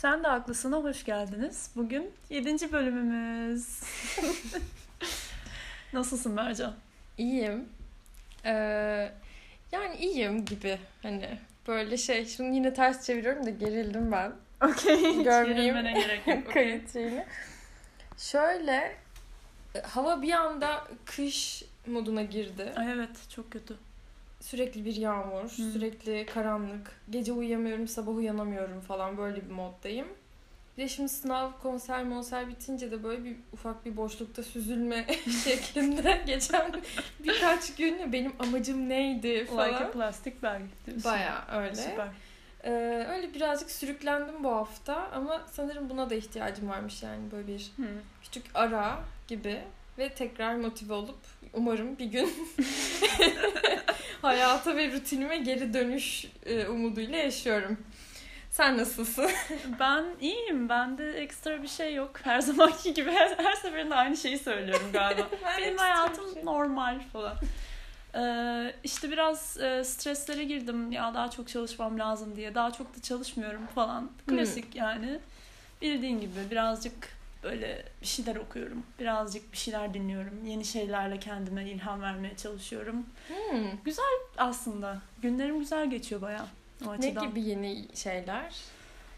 [0.00, 1.70] Sen de haklısına hoş geldiniz.
[1.76, 2.72] Bugün 7.
[2.72, 3.82] bölümümüz.
[5.92, 6.74] Nasılsın Mercan?
[7.18, 7.68] İyiyim.
[8.44, 9.12] Ee,
[9.72, 11.38] yani iyiyim gibi hani
[11.68, 12.26] böyle şey.
[12.26, 14.32] Şunu yine ters çeviriyorum da gerildim ben.
[14.62, 15.22] Okey.
[15.22, 15.74] Görmeyeyim.
[15.74, 16.52] gerek yok.
[16.52, 17.24] Kayıt şeyini.
[18.18, 18.96] Şöyle
[19.74, 22.72] e, hava bir anda kış moduna girdi.
[22.76, 23.76] Ay evet çok kötü.
[24.40, 27.00] Sürekli bir yağmur, sürekli karanlık.
[27.10, 30.08] Gece uyuyamıyorum, sabah uyanamıyorum falan böyle bir moddayım.
[30.78, 35.06] Bir de şimdi sınav, konser, monser bitince de böyle bir ufak bir boşlukta süzülme
[35.44, 36.72] şeklinde geçen
[37.24, 39.68] birkaç gün benim amacım neydi falan.
[39.68, 40.62] Like a plastic bag.
[41.04, 41.74] Baya öyle.
[41.74, 42.08] Süper.
[42.64, 42.70] Ee,
[43.08, 47.86] öyle birazcık sürüklendim bu hafta ama sanırım buna da ihtiyacım varmış yani böyle bir Hı.
[48.22, 49.60] küçük ara gibi
[49.98, 51.20] ve tekrar motive olup
[51.52, 52.30] umarım bir gün
[54.22, 57.78] hayata ve rutinime geri dönüş e, umuduyla yaşıyorum.
[58.50, 59.30] Sen nasılsın?
[59.80, 60.68] Ben iyiyim.
[60.68, 62.10] Bende ekstra bir şey yok.
[62.22, 65.26] Her zamanki gibi her, her seferinde aynı şeyi söylüyorum galiba.
[65.58, 66.44] Benim hayatım şey.
[66.44, 67.36] normal falan.
[68.14, 72.54] Ee, işte biraz e, streslere girdim ya daha çok çalışmam lazım diye.
[72.54, 74.10] Daha çok da çalışmıyorum falan.
[74.26, 75.18] Klasik yani.
[75.82, 78.82] Bildiğin gibi birazcık böyle bir şeyler okuyorum.
[79.00, 80.46] Birazcık bir şeyler dinliyorum.
[80.46, 83.06] Yeni şeylerle kendime ilham vermeye çalışıyorum.
[83.28, 83.66] Hmm.
[84.36, 86.46] Aslında günlerim güzel geçiyor bayağı.
[86.86, 88.54] O Ne gibi yeni şeyler?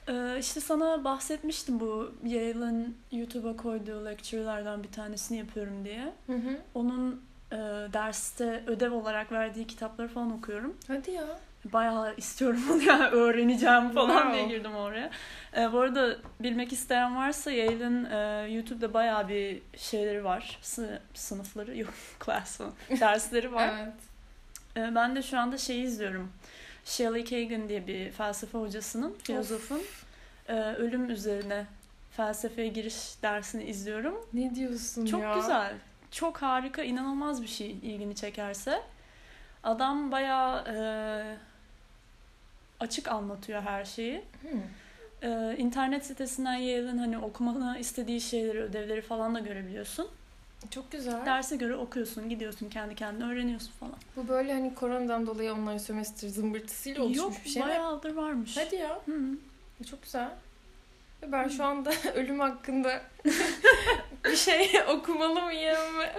[0.08, 6.12] Ee, işte sana bahsetmiştim bu Yale'ın YouTube'a koyduğu lecture'lardan bir tanesini yapıyorum diye.
[6.26, 6.58] Hı hı.
[6.74, 7.56] Onun e,
[7.92, 10.76] derste ödev olarak verdiği kitapları falan okuyorum.
[10.88, 11.41] Hadi ya.
[11.64, 14.33] Bayağı istiyorum onu yani öğreneceğim falan Wow.
[14.34, 15.11] diye girdim oraya.
[15.56, 20.58] E, bu arada bilmek isteyen varsa Yale'ın e, YouTube'da bayağı bir şeyleri var.
[20.62, 21.91] Sı- sınıfları yok
[22.25, 22.61] class.
[23.00, 23.70] Dersleri var.
[23.83, 23.92] Evet.
[24.77, 26.33] E, ben de şu anda şeyi izliyorum.
[26.84, 29.83] Shelley Kagan diye bir felsefe hocasının, filozofun
[30.48, 31.66] e, ölüm üzerine
[32.16, 34.14] felsefeye giriş dersini izliyorum.
[34.33, 35.34] Ne diyorsun Çok ya?
[35.34, 35.72] güzel.
[36.11, 38.82] Çok harika, inanılmaz bir şey ilgini çekerse.
[39.65, 40.76] Adam bayağı e,
[42.80, 44.22] açık anlatıyor her şeyi.
[44.42, 45.30] Hmm.
[45.30, 50.08] E, internet sitesinden Yale'ın hani okumanı istediği şeyleri, ödevleri falan da görebiliyorsun.
[50.70, 51.26] Çok güzel.
[51.26, 53.94] Derse göre okuyorsun, gidiyorsun, kendi kendine öğreniyorsun falan.
[54.16, 57.69] Bu böyle hani koronadan dolayı online sömestr zımbırtısıyla oluşmuş Yok, bir şey mi?
[57.69, 58.56] bayağıdır varmış.
[58.56, 59.00] Hadi ya.
[59.06, 59.84] Hı.
[59.90, 60.28] Çok güzel.
[61.22, 63.02] Ve Ben şu anda ölüm hakkında
[64.24, 65.76] bir şey okumalı mıyım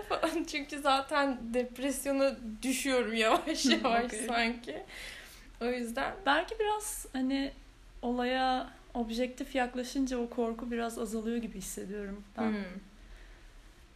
[0.09, 0.43] falan.
[0.43, 4.83] Çünkü zaten depresyona düşüyorum yavaş yavaş sanki.
[5.61, 7.51] O yüzden Belki biraz hani
[8.01, 12.47] olaya objektif yaklaşınca o korku biraz azalıyor gibi hissediyorum ben.
[12.49, 12.63] hmm.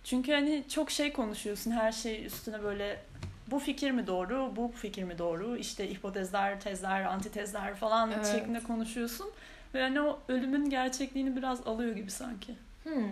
[0.04, 3.02] Çünkü hani çok şey konuşuyorsun her şey üstüne böyle
[3.48, 8.28] bu fikir mi doğru, bu fikir mi doğru, işte hipotezler, tezler, antitezler falan Evet.
[8.28, 9.32] şeklinde konuşuyorsun.
[9.74, 12.56] Ve hani o ölümün gerçekliğini biraz alıyor gibi sanki.
[12.84, 13.12] Hmm.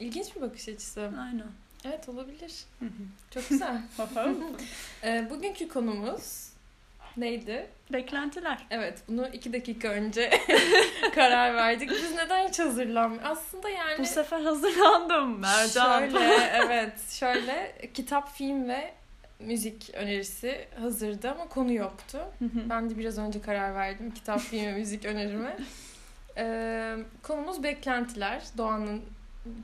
[0.00, 1.00] İlginç bir bakış açısı.
[1.00, 1.46] Aynen.
[1.84, 2.64] Evet olabilir.
[3.30, 3.82] Çok güzel.
[5.04, 6.51] Ee, bugünkü konumuz
[7.16, 7.66] neydi?
[7.92, 8.66] Beklentiler.
[8.70, 10.30] Evet bunu iki dakika önce
[11.14, 11.90] karar verdik.
[11.90, 13.28] Biz neden hiç hazırlanmıyoruz?
[13.30, 13.98] Aslında yani...
[13.98, 16.00] Bu sefer hazırlandım Mercan.
[16.00, 16.18] Şöyle
[16.66, 18.92] evet şöyle kitap, film ve
[19.38, 22.18] müzik önerisi hazırdı ama konu yoktu.
[22.40, 25.56] Ben de biraz önce karar verdim kitap, film ve müzik önerime.
[26.36, 28.42] Ee, konumuz beklentiler.
[28.58, 29.02] Doğan'ın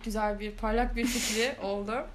[0.04, 2.06] güzel bir parlak bir fikri oldu.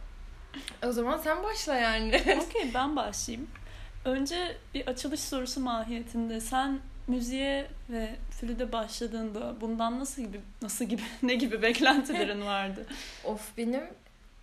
[0.85, 2.15] O zaman sen başla yani.
[2.15, 3.47] Okey ben başlayayım.
[4.05, 11.01] Önce bir açılış sorusu mahiyetinde sen müziğe ve flüde başladığında bundan nasıl gibi nasıl gibi
[11.23, 12.85] ne gibi beklentilerin vardı?
[13.23, 13.83] Of benim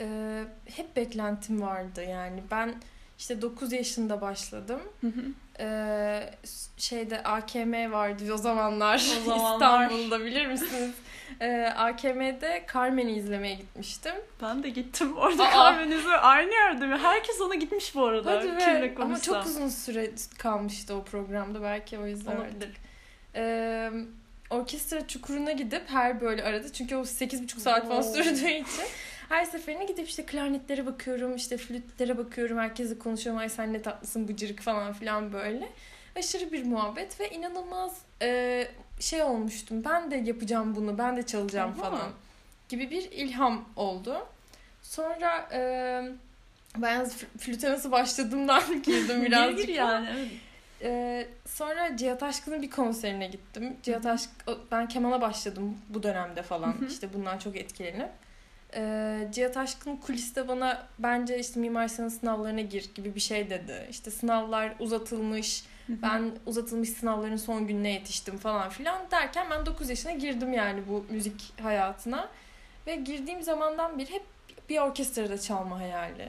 [0.01, 2.43] e, hep beklentim vardı yani.
[2.51, 2.75] Ben
[3.19, 4.81] işte 9 yaşında başladım.
[5.01, 5.25] Hı hı.
[5.61, 6.31] Ee,
[6.77, 8.97] şeyde AKM vardı o zamanlar.
[9.21, 9.85] O zamanlar.
[9.85, 10.91] İstanbul'da bilir misiniz?
[11.41, 14.15] Ee, AKM'de Carmen'i izlemeye gitmiştim.
[14.43, 15.75] ben de gittim orada Aa.
[16.21, 16.97] aynı yerde mi?
[17.03, 18.31] Herkes ona gitmiş bu arada.
[18.31, 18.95] Hadi be.
[19.01, 22.37] Ama çok uzun süre kalmıştı o programda belki o yüzden.
[22.37, 22.71] olabilir.
[23.35, 23.91] Ee,
[24.51, 28.67] orkestra çukuruna gidip her böyle arada çünkü o 8,5 saat falan sürdüğü için
[29.31, 33.41] her seferine gidip işte klarnetlere bakıyorum, işte flütlere bakıyorum, herkesle konuşuyorum.
[33.41, 35.69] Ay sen ne tatlısın bıcırık falan filan böyle.
[36.17, 38.69] Aşırı bir muhabbet ve inanılmaz e,
[39.01, 39.85] şey olmuştum.
[39.85, 41.91] Ben de yapacağım bunu, ben de çalacağım Aha.
[41.91, 42.11] falan
[42.69, 44.27] gibi bir ilham oldu.
[44.83, 45.61] Sonra e,
[46.77, 49.67] ben flüte nasıl başladığımdan girdim birazcık.
[49.67, 50.09] Gir yani.
[50.17, 50.31] evet.
[50.83, 53.77] ee, sonra Cihat Aşkın'ın bir konserine gittim.
[53.83, 54.31] Cihat Aşk,
[54.71, 56.73] ben kemana başladım bu dönemde falan.
[56.73, 56.87] Hı hı.
[56.87, 58.11] işte bundan çok etkilenip.
[58.75, 63.87] Ee, Cihat Aşkın kuliste bana bence işte Mimar Sinan sınavlarına gir gibi bir şey dedi.
[63.91, 65.65] İşte sınavlar uzatılmış.
[65.89, 71.07] Ben uzatılmış sınavların son gününe yetiştim falan filan derken ben 9 yaşına girdim yani bu
[71.11, 72.29] müzik hayatına.
[72.87, 74.23] Ve girdiğim zamandan beri hep
[74.69, 76.29] bir orkestrada çalma hayali.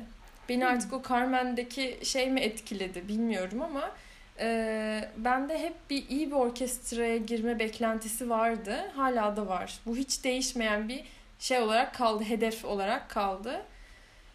[0.49, 3.91] Beni artık o Carmen'deki şey mi etkiledi bilmiyorum ama
[4.39, 8.91] e, bende hep bir iyi bir orkestraya girme beklentisi vardı.
[8.95, 9.79] Hala da var.
[9.85, 11.03] Bu hiç değişmeyen bir
[11.41, 13.61] şey olarak kaldı, hedef olarak kaldı.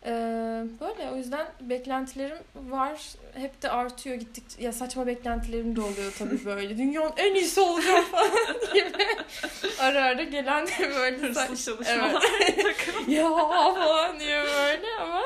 [0.04, 0.10] Ee,
[0.80, 3.00] böyle o yüzden beklentilerim var.
[3.34, 4.44] Hep de artıyor gittik.
[4.58, 6.78] Ya saçma beklentilerim de oluyor tabii böyle.
[6.78, 8.30] Dünyanın en iyisi olacağım falan
[8.74, 8.92] gibi.
[9.80, 12.24] ara ara gelen böyle Hırslı çalışmalar.
[12.56, 12.76] Evet.
[13.08, 15.22] ya falan diye böyle ama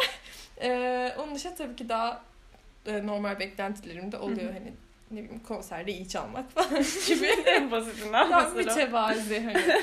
[0.62, 2.22] e, onun dışında tabii ki daha
[2.86, 4.52] e, normal beklentilerim de oluyor.
[4.52, 4.72] hani
[5.10, 7.26] ne bileyim konserde iyi çalmak falan gibi.
[7.26, 8.74] en basitinden Tam mesela.
[8.74, 9.82] mütevazi hani.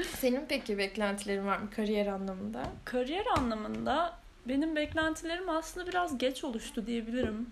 [0.00, 2.62] Senin peki beklentilerin var mı kariyer anlamında?
[2.84, 4.18] Kariyer anlamında
[4.48, 7.50] benim beklentilerim aslında biraz geç oluştu diyebilirim.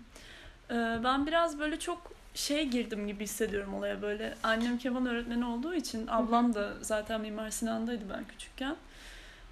[0.71, 4.35] Ee, ben biraz böyle çok şey girdim gibi hissediyorum olaya böyle.
[4.43, 8.75] Annem keman öğretmeni olduğu için ablam da zaten Mimar Sinan'daydı ben küçükken.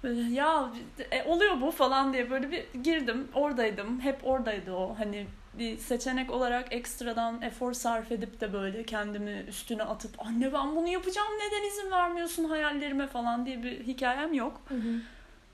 [0.02, 0.70] Böyle ya
[1.10, 3.28] e, oluyor bu falan diye böyle bir girdim.
[3.34, 4.00] Oradaydım.
[4.00, 4.94] Hep oradaydı o.
[4.98, 10.76] Hani bir seçenek olarak ekstradan efor sarf edip de böyle kendimi üstüne atıp anne ben
[10.76, 14.62] bunu yapacağım neden izin vermiyorsun hayallerime falan diye bir hikayem yok.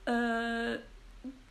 [0.09, 0.13] Ee,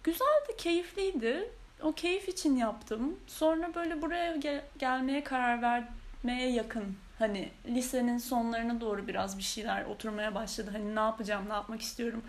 [0.04, 1.50] güzeldi, keyifliydi.
[1.82, 3.20] O keyif için yaptım.
[3.28, 6.84] Sonra böyle buraya gel- gelmeye karar vermeye yakın.
[7.20, 10.70] Hani lisenin sonlarına doğru biraz bir şeyler oturmaya başladı.
[10.74, 12.24] Hani ne yapacağım, ne yapmak istiyorum.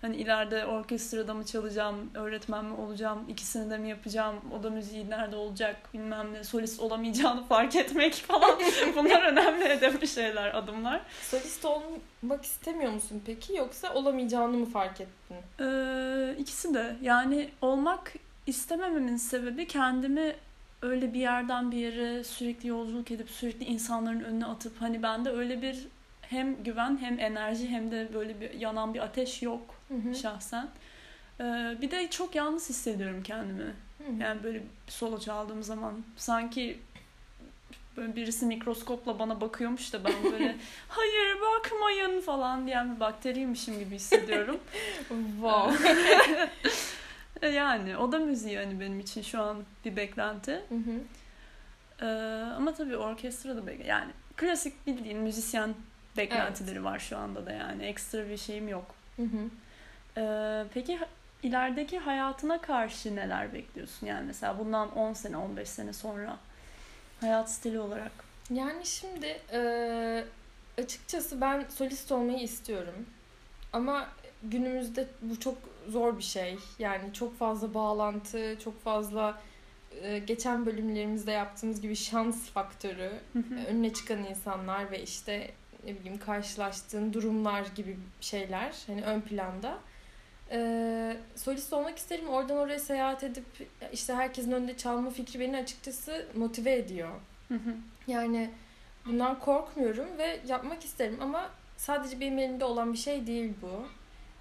[0.00, 5.36] Hani ileride orkestrada mı çalacağım, öğretmen mi olacağım, ikisini de mi yapacağım, oda müziği nerede
[5.36, 8.60] olacak bilmem ne, solist olamayacağını fark etmek falan.
[8.96, 11.00] Bunlar önemli hedefli şeyler, adımlar.
[11.22, 15.36] Solist olmak istemiyor musun peki yoksa olamayacağını mı fark ettin?
[15.60, 16.96] Ee, ikisi de.
[17.02, 18.12] Yani olmak
[18.46, 20.34] istemememin sebebi kendimi
[20.82, 25.62] öyle bir yerden bir yere sürekli yolculuk edip sürekli insanların önüne atıp hani bende öyle
[25.62, 25.88] bir
[26.30, 29.74] hem güven hem enerji hem de böyle bir yanan bir ateş yok
[30.22, 30.68] şahsen.
[31.40, 33.74] Ee, bir de çok yalnız hissediyorum kendimi.
[34.20, 36.78] Yani böyle solo çaldığım zaman sanki
[37.96, 40.56] böyle birisi mikroskopla bana bakıyormuş da ben böyle
[40.88, 44.60] hayır bakmayın falan diyen bir bakteriymişim gibi hissediyorum.
[45.40, 45.94] wow.
[47.42, 50.52] E yani o da müziği hani benim için şu an bir beklenti.
[50.52, 51.00] Hı hı.
[52.06, 52.06] Ee,
[52.56, 55.74] ama tabii orkestra da bekle yani klasik bildiğin müzisyen
[56.20, 58.94] beklentileri var şu anda da yani ekstra bir şeyim yok.
[59.16, 59.50] Hı hı.
[60.16, 60.98] Ee, peki
[61.42, 64.06] ilerideki hayatına karşı neler bekliyorsun?
[64.06, 66.36] Yani mesela bundan 10 sene 15 sene sonra
[67.20, 68.12] hayat stili olarak.
[68.50, 70.24] Yani şimdi e,
[70.78, 73.06] açıkçası ben solist olmayı istiyorum.
[73.72, 74.08] Ama
[74.42, 75.56] günümüzde bu çok
[75.88, 76.58] zor bir şey.
[76.78, 79.40] Yani çok fazla bağlantı, çok fazla
[80.02, 83.12] e, geçen bölümlerimizde yaptığımız gibi şans faktörü,
[83.68, 85.50] önüne çıkan insanlar ve işte
[85.84, 89.78] ne bileyim karşılaştığın durumlar gibi şeyler hani ön planda.
[90.52, 92.28] Ee, solist olmak isterim.
[92.28, 93.44] Oradan oraya seyahat edip
[93.92, 97.10] işte herkesin önünde çalma fikri beni açıkçası motive ediyor.
[98.06, 98.50] Yani
[99.06, 103.86] bundan korkmuyorum ve yapmak isterim ama sadece benim elimde olan bir şey değil bu.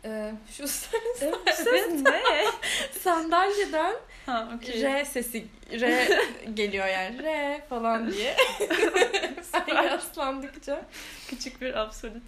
[0.05, 2.21] Ee, şu Ses ne?
[2.99, 3.95] sandalyeden
[4.29, 4.83] ha, okey.
[4.83, 6.09] R sesi R
[6.53, 8.35] geliyor yani R falan diye.
[9.75, 10.81] yaslandıkça.
[11.27, 12.23] Küçük bir absolut.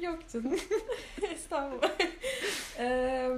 [0.00, 0.56] Yok canım.
[1.32, 1.90] Estağfurullah.
[2.78, 3.30] Ee,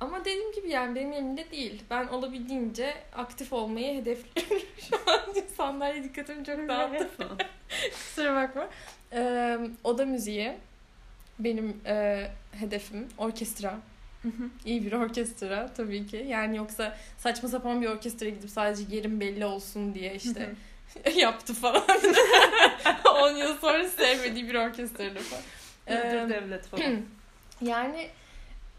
[0.00, 1.82] ama dediğim gibi yani benim elimde değil.
[1.90, 4.66] Ben olabildiğince aktif olmayı hedefliyorum.
[4.90, 5.20] Şu an
[5.56, 7.28] sandalye dikkatimi çok dağıttı.
[7.92, 8.68] Kusura bakma.
[9.12, 10.52] Ee, oda müziği
[11.38, 13.08] benim e, hedefim.
[13.18, 13.78] Orkestra.
[14.64, 16.26] İyi bir orkestra tabii ki.
[16.28, 20.50] Yani yoksa saçma sapan bir orkestraya gidip sadece yerim belli olsun diye işte
[21.16, 21.82] yaptı falan.
[23.22, 25.42] 10 yıl sonra sevmediği bir orkestrada falan.
[26.28, 27.00] Devlet falan.
[27.60, 28.08] Yani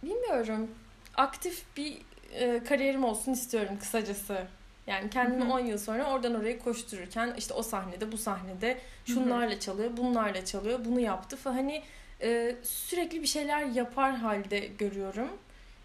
[0.04, 0.70] bilmiyorum.
[1.18, 1.98] Aktif bir
[2.34, 4.48] e, kariyerim olsun istiyorum kısacası.
[4.88, 5.54] Yani kendimi Hı hı.
[5.54, 10.80] 10 yıl sonra oradan oraya koştururken işte o sahnede bu sahnede şunlarla çalıyor, bunlarla çalıyor,
[10.86, 11.56] bunu yaptı falan.
[11.56, 11.84] Hani
[12.25, 15.29] e, sürekli bir şeyler yapar halde görüyorum.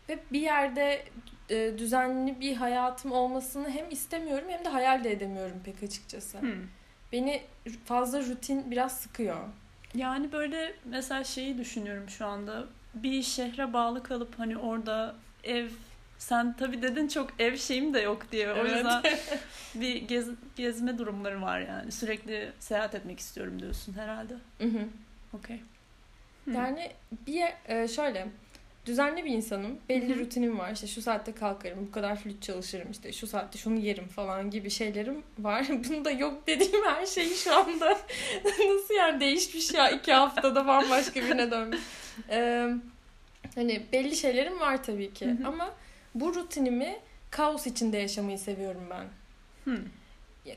[0.08, 1.04] Ve bir yerde
[1.50, 6.40] e, düzenli bir hayatım olmasını hem istemiyorum hem de hayal de edemiyorum pek açıkçası.
[6.40, 6.52] Hmm.
[7.12, 7.42] Beni
[7.84, 9.36] fazla rutin biraz sıkıyor.
[9.94, 12.64] Yani böyle mesela şeyi düşünüyorum şu anda.
[12.94, 15.68] Bir şehre bağlı kalıp hani orada ev
[16.18, 18.52] sen tabii dedin çok ev şeyim de yok diye.
[18.52, 18.74] O Evet.
[18.74, 19.02] yüzden
[19.74, 21.92] bir gez, gezme durumları var yani.
[21.92, 24.34] Sürekli seyahat etmek istiyorum diyorsun herhalde.
[24.58, 24.84] Hı hı.
[25.32, 25.60] Okey.
[26.44, 26.50] Hı.
[26.50, 26.90] Yani
[27.26, 28.26] bir e, şöyle
[28.86, 29.78] düzenli bir insanım.
[29.88, 30.18] Belli Hı hı.
[30.24, 30.72] rutinim var.
[30.72, 34.70] İşte şu saatte kalkarım, bu kadar flüt çalışırım, işte şu saatte şunu yerim falan gibi
[34.70, 35.66] şeylerim var.
[35.88, 37.88] Bunu da yok dediğim her şey şu anda
[38.44, 41.80] nasıl yani değişmiş ya iki haftada bambaşka birine dönmüş.
[42.30, 42.68] Ee,
[43.54, 45.48] hani belli şeylerim var tabii ki Hı hı.
[45.48, 45.74] ama
[46.14, 46.98] bu rutinimi
[47.30, 49.04] kaos içinde yaşamayı seviyorum ben.
[49.72, 49.78] Hı.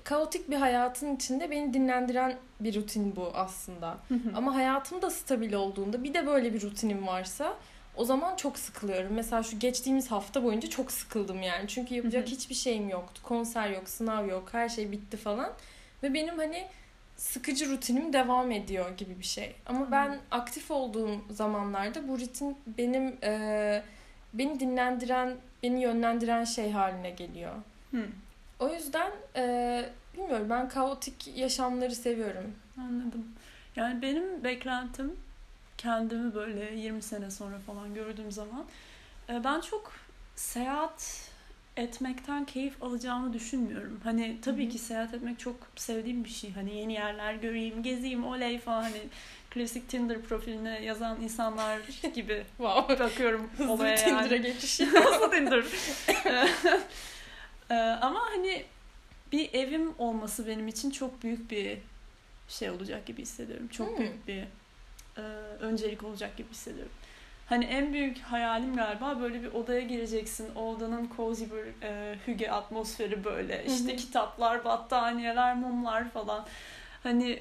[0.04, 3.98] Kaotik bir hayatın içinde beni dinlendiren bir rutin bu aslında.
[4.08, 4.32] Hı hı.
[4.36, 7.54] Ama hayatım da stabil olduğunda bir de böyle bir rutinim varsa
[7.96, 9.14] o zaman çok sıkılıyorum.
[9.14, 11.68] Mesela şu geçtiğimiz hafta boyunca çok sıkıldım yani.
[11.68, 13.22] Çünkü yapacak Hı hiçbir şeyim yoktu.
[13.24, 15.54] Konser yok, sınav yok, her şey bitti falan.
[16.04, 16.68] Ve benim hani
[17.18, 19.56] sıkıcı rutinim devam ediyor gibi bir şey.
[19.66, 23.84] Ama ben aktif olduğum zamanlarda bu rutin benim e,
[24.34, 27.54] beni dinlendiren, beni yönlendiren şey haline geliyor.
[27.92, 28.06] Hı.
[28.64, 29.86] O yüzden e,
[30.18, 32.56] bilmiyorum ben kaotik yaşamları seviyorum.
[32.78, 33.26] Anladım.
[33.76, 35.12] Yani benim beklentim
[35.78, 38.66] kendimi böyle 20 sene sonra falan gördüğüm zaman
[39.30, 39.92] e, ben çok
[40.36, 41.30] seyahat
[41.78, 44.00] etmekten keyif alacağımı düşünmüyorum.
[44.04, 44.72] Hani tabii Hı hı.
[44.72, 46.52] ki seyahat etmek çok sevdiğim bir şey.
[46.54, 49.02] Hani yeni yerler göreyim, gezeyim, oley falan hani
[49.50, 51.80] klasik Tinder profiline yazan insanlar
[52.16, 53.00] gibi Wow.
[53.00, 54.42] bakıyorum Hızlı olaya bir Tinder'a yani.
[54.42, 54.80] geçiş.
[54.94, 55.64] Nasıl Tinder?
[57.74, 58.64] Ee, ama hani
[59.32, 61.78] bir evim olması benim için çok büyük bir
[62.48, 63.68] şey olacak gibi hissediyorum.
[63.68, 63.98] Çok Hmm.
[63.98, 64.44] büyük bir
[65.18, 65.22] e,
[65.60, 66.92] öncelik olacak gibi hissediyorum.
[67.50, 70.56] Hani en büyük hayalim galiba böyle bir odaya gireceksin.
[70.56, 73.66] O odanın cozy bir e, hüge atmosferi böyle.
[73.66, 73.98] İşte Hı hı.
[73.98, 76.46] kitaplar, battaniyeler, mumlar falan.
[77.04, 77.40] Hani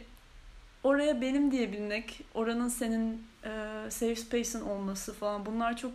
[0.85, 3.51] oraya benim diyebilmek, oranın senin e,
[3.91, 5.93] safe space'in olması falan bunlar çok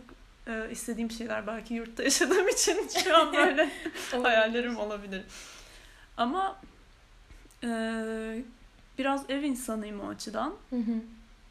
[0.48, 1.46] e, istediğim şeyler.
[1.46, 3.70] Belki yurtta yaşadığım için şu an böyle
[4.22, 5.22] hayallerim olabilir.
[6.16, 6.56] Ama
[7.64, 7.68] e,
[8.98, 10.54] biraz ev insanıyım o açıdan.
[10.70, 10.94] Hı hı.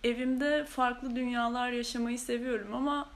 [0.04, 3.10] Evimde farklı dünyalar yaşamayı seviyorum ama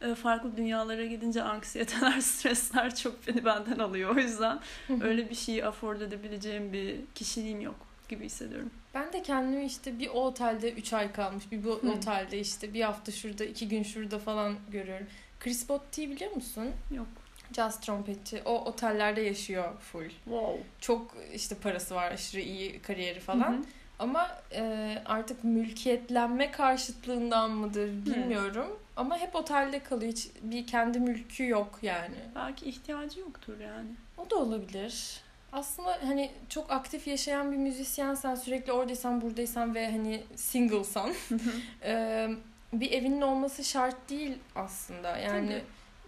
[0.00, 4.16] e, farklı dünyalara gidince anksiyeteler, stresler çok beni benden alıyor.
[4.16, 5.04] O yüzden Hı hı.
[5.04, 8.70] öyle bir şeyi afford edebileceğim bir kişiliğim yok gibi hissediyorum.
[8.94, 11.90] Ben de kendimi işte bir o otelde 3 ay kalmış, bir bu Hı.
[11.90, 15.06] otelde işte bir hafta şurada, iki gün şurada falan görüyorum.
[15.40, 16.70] Chris Botti'yi biliyor musun?
[16.96, 17.06] Yok.
[17.52, 18.42] Jazz trompetçi.
[18.44, 20.08] O otellerde yaşıyor full.
[20.24, 20.62] Wow.
[20.80, 23.52] Çok işte parası var, aşırı iyi kariyeri falan.
[23.52, 23.62] Hı hı.
[23.98, 28.78] Ama e, artık mülkiyetlenme karşıtlığından mıdır bilmiyorum.
[28.96, 30.12] Ama hep otelde kalıyor.
[30.12, 32.14] Hiç bir kendi mülkü yok yani.
[32.34, 33.88] Belki ihtiyacı yoktur yani.
[34.16, 35.20] O da olabilir.
[35.52, 41.14] Aslında hani çok aktif yaşayan bir müzisyensen sürekli oradaysan buradaysan ve hani singlesan
[41.82, 42.28] e,
[42.72, 45.16] bir evinin olması şart değil aslında.
[45.16, 45.62] Yani Tabii.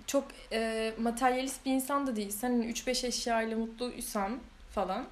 [0.07, 4.39] çok e, materyalist bir insan da değilsen hani 3-5 eşyayla mutluysan
[4.71, 5.07] falan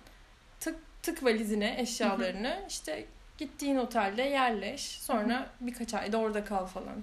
[0.61, 3.05] tık tık valizine eşyalarını işte
[3.39, 4.81] gittiğin otelde yerleş.
[4.83, 7.03] Sonra birkaç ay da orada kal falan.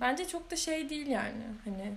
[0.00, 1.44] Bence çok da şey değil yani.
[1.64, 1.92] Hani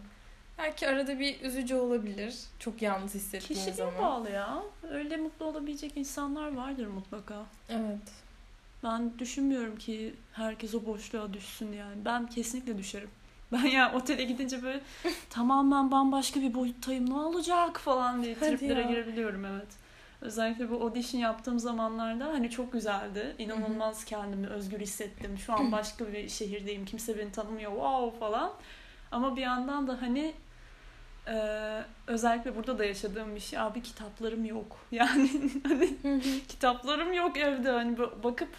[0.58, 2.36] belki arada bir üzücü olabilir.
[2.60, 3.98] Çok yalnız hissettiğin Kişiliğe zaman.
[4.02, 4.64] bağlı ya.
[4.92, 7.36] Öyle mutlu olabilecek insanlar vardır mutlaka.
[7.70, 8.12] Evet.
[8.84, 12.06] Ben düşünmüyorum ki herkes o boşluğa düşsün yani.
[12.06, 13.10] Ben kesinlikle düşerim.
[13.52, 14.82] Ben ya otele gidince böyle
[15.30, 18.88] tamamen bambaşka bir boyuttayım ne olacak falan diye Hadi triplere ya.
[18.88, 19.68] girebiliyorum evet.
[20.22, 23.36] Özellikle bu audition yaptığım zamanlarda hani çok güzeldi.
[23.38, 25.38] İnanılmaz kendimi özgür hissettim.
[25.38, 26.86] Şu an başka bir şehirdeyim.
[26.86, 27.72] Kimse beni tanımıyor.
[27.72, 28.52] Wow falan.
[29.12, 30.34] Ama bir yandan da hani
[31.28, 31.38] e,
[32.08, 33.60] özellikle burada da yaşadığım bir şey.
[33.60, 34.78] Abi kitaplarım yok.
[34.92, 35.30] Yani
[35.64, 35.90] hani
[36.48, 37.70] kitaplarım yok evde.
[37.72, 38.50] Hani ba- bakıp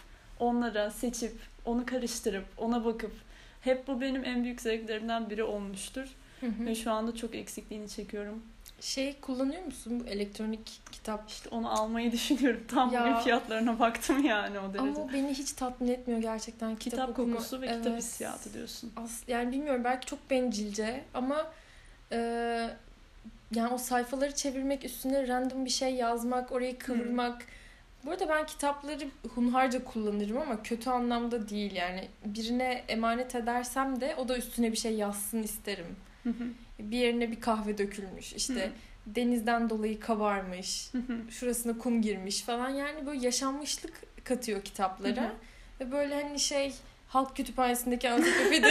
[0.40, 1.32] onlara seçip
[1.64, 3.12] onu karıştırıp ona bakıp
[3.60, 6.04] hep bu benim en büyük zevklerimden biri olmuştur.
[6.42, 8.42] Ve şu anda çok eksikliğini çekiyorum.
[8.80, 11.28] şey kullanıyor musun bu elektronik kitap?
[11.30, 12.60] İşte onu almayı düşünüyorum.
[12.68, 13.02] Tam Ya.
[13.02, 15.00] bugün fiyatlarına baktım yani o derece.
[15.00, 17.32] Ama beni hiç tatmin etmiyor gerçekten kitap, kitap okuma.
[17.36, 17.98] kokusu ve kitap Evet.
[18.02, 18.92] hissiyatı diyorsun.
[18.96, 21.46] As yani bilmiyorum belki çok bencilce ama
[22.12, 22.18] e,
[23.54, 27.44] yani o sayfaları çevirmek üstüne random bir şey yazmak orayı kıvırmak.
[28.04, 32.08] Bu arada ben kitapları hunharca kullanırım ama kötü anlamda değil yani.
[32.24, 35.96] Birine emanet edersem de o da üstüne bir şey yazsın isterim.
[36.22, 36.44] Hı hı.
[36.78, 38.72] bir yerine bir kahve dökülmüş işte
[39.06, 41.30] denizden dolayı kabarmış Hı hı.
[41.30, 42.68] şurasına kum girmiş falan.
[42.68, 45.22] Yani böyle yaşanmışlık katıyor kitaplara.
[45.22, 45.32] Hı hı.
[45.80, 46.74] ve böyle hani şey
[47.08, 48.66] halk kütüphanesindeki ansiklopedi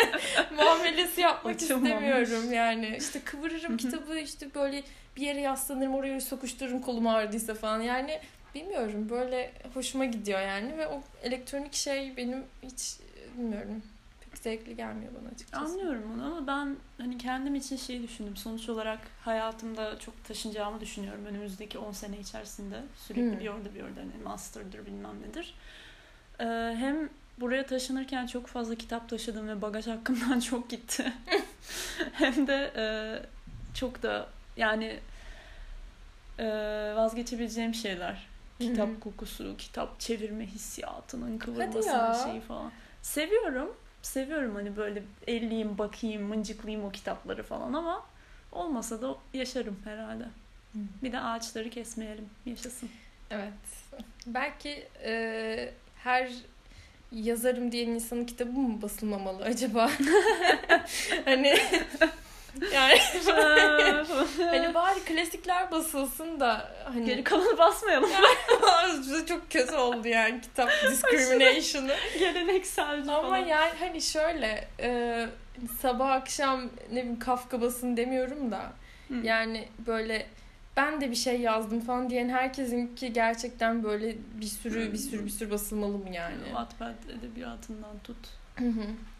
[0.56, 1.90] muamelesi yapmak Açılmamış.
[1.90, 4.82] istemiyorum yani işte kıvırırım kitabı işte böyle
[5.16, 8.20] bir yere yaslanırım oraya sokuştururum kolum ağrıdıysa falan yani
[8.54, 12.96] bilmiyorum böyle hoşuma gidiyor yani ve o elektronik şey benim hiç
[13.38, 13.82] bilmiyorum
[14.20, 15.64] pek zevkli gelmiyor bana açıkçası.
[15.64, 18.36] Anlıyorum onu ama ben hani kendim için şey düşündüm.
[18.36, 22.76] Sonuç olarak hayatımda çok taşınacağımı düşünüyorum önümüzdeki 10 sene içerisinde.
[23.06, 23.40] Sürekli Hmm.
[23.40, 25.54] bir orada bir orada hani master'dır bilmem nedir.
[26.40, 26.44] Ee,
[26.78, 27.08] hem
[27.40, 31.12] buraya taşınırken çok fazla kitap taşıdım ve bagaj hakkımdan çok gitti.
[32.12, 32.84] Hem de e,
[33.74, 34.98] çok da yani
[36.38, 36.46] e,
[36.96, 38.30] vazgeçebileceğim şeyler.
[38.58, 41.38] Kitap kokusu, kitap çevirme hissiyatının ya.
[41.38, 42.72] kıvırmasının şeyi falan.
[43.02, 43.76] Seviyorum.
[44.02, 48.06] Seviyorum hani böyle elleyeyim, bakayım, mıncıklayayım o kitapları falan ama
[48.52, 50.24] olmasa da yaşarım herhalde.
[50.74, 52.28] Bir de ağaçları kesmeyelim.
[52.46, 52.90] Yaşasın.
[53.30, 53.52] Evet.
[54.26, 56.32] Belki e, her
[57.12, 59.90] yazarım diyen insanın kitabı mı basılmamalı acaba?
[61.24, 61.58] hani
[62.74, 62.98] yani
[64.38, 68.10] hani bari klasikler basılsın da hani Geri kalanı basmayalım.
[69.28, 71.94] çok kötü oldu yani kitap discrimination'ı.
[72.18, 73.36] Gelenekselci Ama falan.
[73.46, 75.26] yani hani şöyle e,
[75.80, 78.60] sabah akşam ne bileyim Kafka basın demiyorum da
[79.08, 79.14] Hı.
[79.22, 80.26] yani böyle
[80.76, 85.30] ben de bir şey yazdım falan diyen herkesinki gerçekten böyle bir sürü bir sürü bir
[85.30, 86.44] sürü basılmalı mı yani?
[86.44, 88.16] Wattpad edebiyatından tut.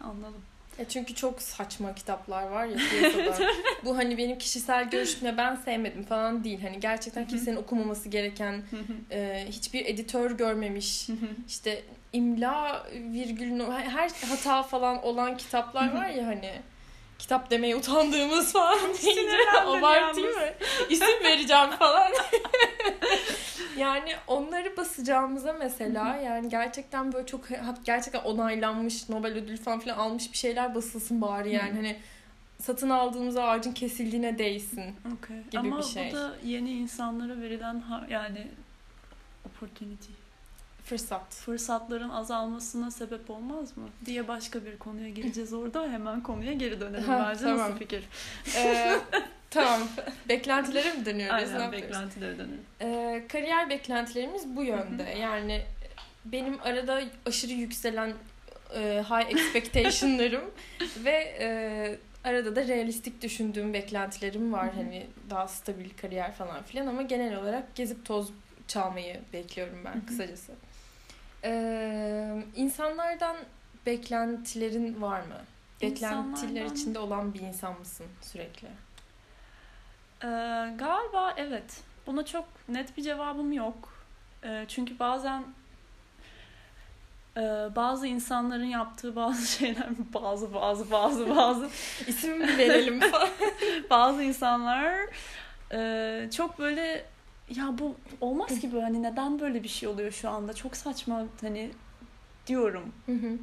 [0.01, 0.41] Anladım.
[0.79, 3.47] Ya çünkü çok saçma kitaplar var ya piyasada.
[3.85, 6.61] Bu hani benim kişisel görüşümle ben sevmedim falan değil.
[6.61, 8.61] Hani gerçekten kimsenin okumaması gereken,
[9.11, 11.07] e, hiçbir editör görmemiş,
[11.47, 16.51] işte imla virgül her hata falan kitaplar var ya hani
[17.21, 20.45] kitap demeye utandığımız falan sinirlendim abartayım mı?
[20.89, 22.11] İsim vereceğim falan.
[23.77, 27.41] yani onları basacağımıza mesela yani gerçekten böyle çok
[27.85, 31.99] gerçekten onaylanmış Nobel ödülü falan filan almış bir şeyler basılsın bari yani hani
[32.61, 34.95] satın aldığımız ağacın kesildiğine değsin.
[35.17, 35.43] Okay.
[35.43, 36.11] gibi Ama bir şey.
[36.11, 38.47] bu da yeni insanlara verilen ha- yani
[39.45, 40.11] opportunity,
[40.91, 41.33] Fırsat.
[41.33, 43.89] fırsatların azalmasına sebep olmaz mı?
[44.05, 45.89] Diye başka bir konuya gireceğiz orada.
[45.91, 47.43] Hemen konuya geri dönelim Ha, bence.
[47.43, 47.59] tamam.
[47.59, 48.03] Nasıl fikir?
[48.55, 48.97] Ee,
[49.49, 49.79] tamam.
[50.29, 51.49] Beklentilere mi dönüyoruz?
[51.49, 51.89] Ne Aynen yapıyoruz?
[51.89, 52.61] beklentileri dönelim.
[52.81, 55.03] Ee, kariyer beklentilerimiz bu yönde.
[55.03, 55.61] Yani
[56.25, 58.13] benim arada aşırı yükselen
[58.75, 60.51] e, high expectation'larım
[61.05, 61.49] ve e,
[62.23, 64.69] arada da realistik düşündüğüm beklentilerim var.
[64.75, 68.29] Hani daha stabil kariyer falan filan ama genel olarak gezip toz
[68.67, 70.51] çalmayı bekliyorum ben kısacası.
[71.43, 73.35] Ee, insanlardan
[73.85, 75.41] beklentilerin var mı?
[75.81, 78.67] Beklentiler İnsanlardan- içinde olan bir insan mısın sürekli?
[80.23, 80.27] Ee,
[80.77, 81.81] galiba evet.
[82.07, 83.93] Buna çok net bir cevabım yok.
[84.43, 85.43] Ee, çünkü bazen
[87.37, 87.41] e,
[87.75, 91.69] bazı insanların yaptığı bazı şeyler bazı bazı bazı bazı
[92.07, 93.29] İsim mi verelim falan?
[93.89, 94.99] bazı insanlar
[95.73, 97.05] e, çok böyle
[97.55, 101.25] ya bu olmaz ki böyle hani neden böyle bir şey oluyor şu anda çok saçma
[101.41, 101.71] hani
[102.47, 102.93] diyorum.
[103.05, 103.37] Hı hı.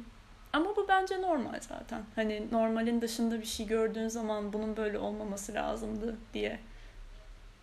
[0.53, 2.01] Ama bu bence normal zaten.
[2.15, 6.59] Hani normalin dışında bir şey gördüğün zaman bunun böyle olmaması lazımdı diye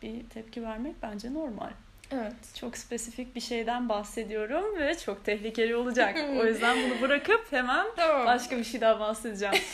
[0.02, 1.70] bir tepki vermek bence normal.
[2.10, 2.34] evet.
[2.54, 6.16] Çok spesifik bir şeyden bahsediyorum ve çok tehlikeli olacak.
[6.40, 8.26] o yüzden bunu bırakıp hemen Tamam.
[8.26, 9.54] başka bir şey daha bahsedeceğim.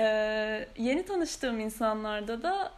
[0.00, 2.72] Ee, yeni tanıştığım insanlarda da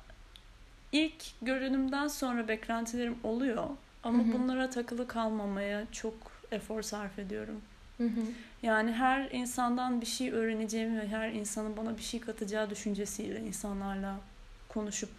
[0.92, 3.64] ilk görünümden sonra beklentilerim oluyor.
[4.03, 4.33] Ama Hı hı.
[4.33, 6.14] bunlara takılı kalmamaya çok
[6.53, 7.61] efor sarf ediyorum.
[7.98, 8.20] Hı hı.
[8.62, 14.20] Yani her insandan bir şey öğreneceğim ve her insanın bana bir şey katacağı düşüncesiyle insanlarla
[14.68, 15.11] konuşup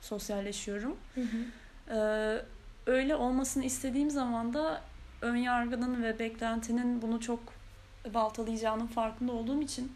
[0.00, 0.96] sosyalleşiyorum.
[1.90, 2.38] Ee,
[2.86, 4.82] öyle olmasını istediğim zaman da
[5.22, 7.40] ön yargının ve beklentinin bunu çok
[8.14, 9.92] baltalayacağının farkında olduğum için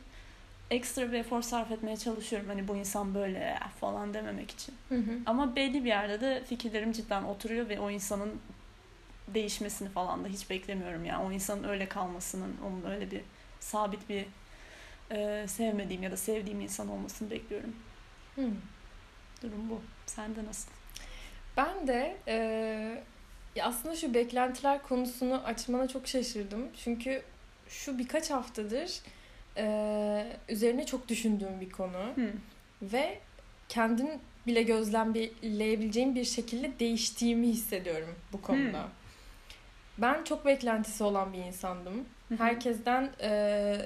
[0.70, 2.48] ekstra bir efor sarf etmeye çalışıyorum.
[2.48, 4.74] Hani bu insan böyle falan dememek için.
[4.88, 5.18] Hı hı.
[5.26, 8.40] Ama belli bir yerde de fikirlerim cidden oturuyor ve o insanın
[9.28, 11.04] değişmesini falan da hiç beklemiyorum.
[11.04, 13.20] Yani o insanın öyle kalmasının, onun öyle bir
[13.61, 14.26] sabit bir
[15.11, 17.76] e, sevmediğim ya da sevdiğim insan olmasını bekliyorum.
[18.35, 18.48] Hı.
[19.42, 19.80] Durum bu.
[20.06, 20.70] Sende nasıl?
[21.56, 23.02] Ben de e,
[23.62, 26.68] aslında şu beklentiler konusunu açmana çok şaşırdım.
[26.85, 27.22] Çünkü
[27.68, 29.00] şu birkaç haftadır
[29.61, 32.03] e, üzerine çok düşündüğüm bir konu.
[32.14, 32.31] Hı.
[32.83, 33.18] Ve
[33.68, 34.09] kendim
[34.46, 38.83] bile gözlemleyebileceğim bir şekilde değiştiğimi hissediyorum bu konuda.
[38.83, 38.90] Hmm.
[39.99, 42.05] Ben çok beklentisi olan bir insandım.
[42.29, 42.38] Hı hı.
[42.38, 43.77] Herkesten e,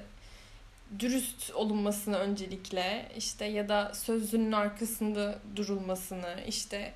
[0.98, 6.92] dürüst olunmasını öncelikle işte ya da sözünün arkasında durulmasını işte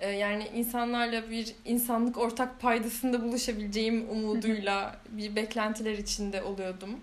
[0.00, 7.00] e, yani insanlarla bir insanlık ortak paydasında buluşabileceğim umuduyla bir beklentiler içinde oluyordum.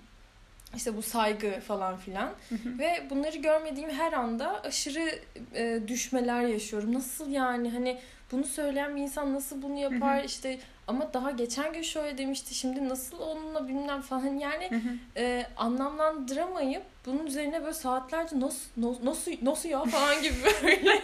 [0.75, 2.29] İşte bu saygı falan filan.
[2.49, 2.79] Hı hı.
[2.79, 5.19] Ve bunları görmediğim her anda aşırı
[5.55, 6.93] e, düşmeler yaşıyorum.
[6.93, 7.99] Nasıl yani hani
[8.31, 10.25] bunu söyleyen bir insan nasıl bunu yapar Hı hı.
[10.25, 14.97] işte ama daha geçen gün şöyle demişti şimdi nasıl onunla bilmem falan yani Hı hı.
[15.17, 21.01] e, anlamlandıramayıp bunun üzerine böyle saatlerce nasıl nasıl nasıl, nasıl ya falan gibi böyle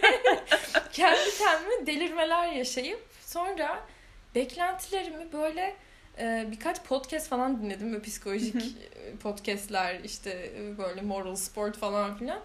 [0.92, 3.80] kendi kendime delirmeler yaşayıp sonra
[4.34, 5.74] beklentilerimi böyle
[6.20, 7.92] e, birkaç podcast falan dinledim.
[7.92, 12.40] Böyle psikolojik e, podcastler işte e, böyle moral sport falan filan.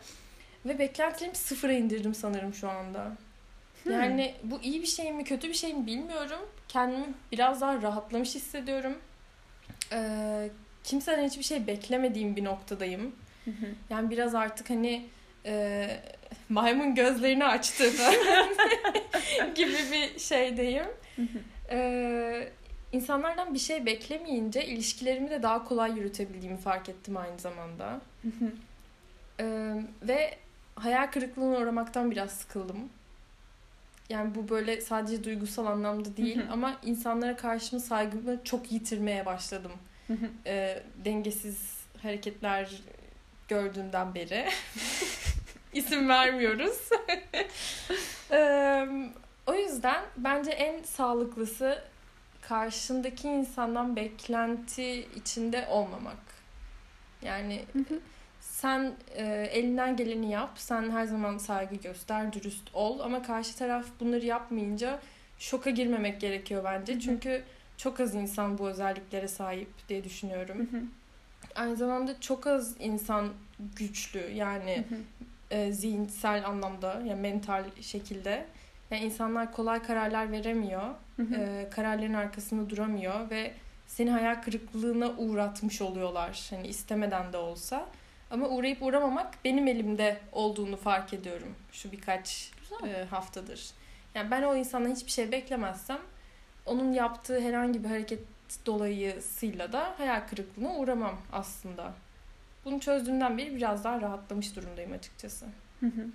[0.65, 3.11] Ve beklentilerimi sıfıra indirdim sanırım şu anda.
[3.89, 6.39] Yani bu iyi bir şey mi kötü bir şey mi bilmiyorum.
[6.67, 8.97] Kendimi biraz daha rahatlamış hissediyorum.
[9.91, 10.49] Ee,
[10.83, 13.15] kimseden hiçbir şey beklemediğim bir noktadayım.
[13.89, 15.05] Yani biraz artık hani
[15.45, 15.87] e,
[16.49, 17.83] maymun gözlerini açtı
[19.55, 20.85] gibi bir şeydeyim.
[21.71, 22.49] ee,
[22.95, 28.01] insanlardan bir şey beklemeyince ilişkilerimi de daha kolay yürütebildiğimi fark ettim aynı zamanda.
[29.39, 30.37] ee, ve
[30.75, 32.89] hayal kırıklığına uğramaktan biraz sıkıldım.
[34.09, 39.71] Yani bu böyle sadece duygusal anlamda değil ama insanlara karşı saygımı çok yitirmeye başladım.
[40.45, 42.81] e, dengesiz hareketler
[43.47, 44.49] gördüğümden beri.
[45.73, 46.89] İsim vermiyoruz.
[48.31, 48.87] e,
[49.47, 51.83] o yüzden bence en sağlıklısı
[52.47, 56.17] karşındaki insandan beklenti içinde olmamak.
[57.21, 57.65] Yani
[58.39, 60.51] sen e, elinden geleni yap.
[60.55, 62.99] Sen her zaman saygı göster, dürüst ol.
[62.99, 64.99] Ama karşı taraf bunları yapmayınca
[65.39, 66.93] şoka girmemek gerekiyor bence.
[66.93, 67.01] Hı hı.
[67.01, 67.43] Çünkü
[67.77, 70.57] çok az insan bu özelliklere sahip diye düşünüyorum.
[70.57, 70.81] Hı hı.
[71.55, 73.29] Aynı zamanda çok az insan
[73.75, 74.99] güçlü yani hı hı.
[75.51, 78.45] E, zihinsel anlamda yani mental şekilde.
[78.91, 80.83] Yani insanlar kolay kararlar veremiyor.
[81.15, 81.35] Hı hı.
[81.35, 83.53] E, kararların arkasında duramıyor ve
[83.87, 86.47] seni hayal kırıklığına uğratmış oluyorlar.
[86.49, 87.85] Hani istemeden de olsa.
[88.31, 92.51] Ama uğrayıp uğramamak benim elimde olduğunu fark ediyorum şu birkaç
[92.87, 93.69] e, haftadır.
[94.15, 95.99] Yani ben o insandan hiçbir şey beklemezsem
[96.65, 98.19] onun yaptığı herhangi bir hareket
[98.65, 101.93] dolayısıyla da hayal kırıklığına uğramam aslında.
[102.65, 105.45] Bunu çözdüğümden beri biraz daha rahatlamış durumdayım açıkçası.
[105.79, 106.07] Hı hı.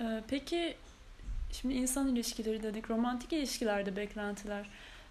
[0.00, 0.76] Ee, peki
[1.52, 4.66] şimdi insan ilişkileri dedik, romantik ilişkilerde beklentiler.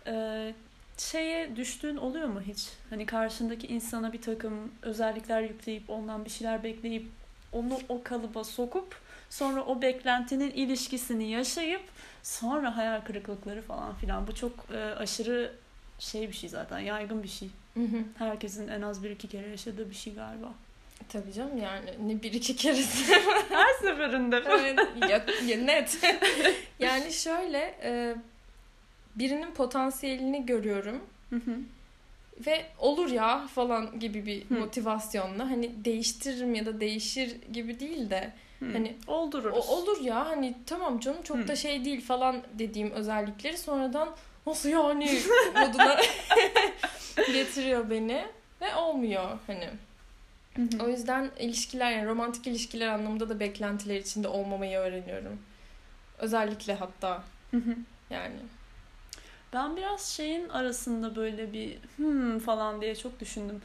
[0.07, 0.53] Ee,
[0.97, 2.69] şeye düştüğün oluyor mu hiç?
[2.89, 7.05] Hani karşındaki insana bir takım özellikler yükleyip ondan bir şeyler bekleyip
[7.51, 11.81] onu o kalıba sokup sonra o beklentinin ilişkisini yaşayıp
[12.23, 14.27] sonra hayal kırıklıkları falan filan.
[14.27, 15.51] Bu çok e, aşırı
[15.99, 17.49] şey bir şey zaten yaygın bir şey.
[17.73, 18.03] Hı hı.
[18.17, 20.53] Herkesin en az bir iki kere yaşadığı bir şey galiba.
[21.09, 22.77] Tabii canım yani ne bir iki kere
[23.49, 24.43] Her seferinde.
[24.45, 24.79] evet,
[25.09, 25.97] ya, ya net.
[26.79, 28.15] yani şöyle e,
[29.15, 31.01] birinin potansiyelini görüyorum.
[31.29, 31.57] Hı hı.
[32.47, 34.59] Ve olur ya falan gibi bir hı.
[34.59, 38.65] motivasyonla hani değiştiririm ya da değişir gibi değil de hı.
[38.73, 39.69] hani oldururuz.
[39.69, 41.47] O, olur ya hani tamam canım çok hı.
[41.47, 44.15] da şey değil falan dediğim özellikleri sonradan
[44.47, 45.19] nasıl yani
[45.55, 45.97] moduna
[47.33, 48.25] getiriyor beni
[48.61, 49.69] ve olmuyor hani.
[50.57, 50.85] Hı hı.
[50.85, 55.39] O yüzden ilişkiler yani romantik ilişkiler anlamında da beklentiler içinde olmamayı öğreniyorum.
[56.17, 57.23] Özellikle hatta.
[57.51, 57.75] Hı hı.
[58.09, 58.35] Yani.
[59.53, 63.61] Ben biraz şeyin arasında böyle bir hmm falan diye çok düşündüm.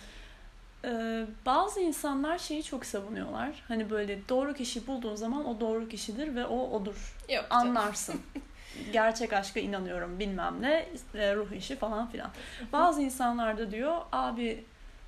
[0.85, 3.63] Ee, bazı insanlar şeyi çok savunuyorlar.
[3.69, 7.17] Hani böyle doğru kişi bulduğun zaman o doğru kişidir ve o odur.
[7.29, 8.21] Yok, Anlarsın.
[8.93, 12.31] Gerçek aşka inanıyorum bilmem ne ruh işi falan filan.
[12.73, 14.65] Bazı insanlar da diyor abi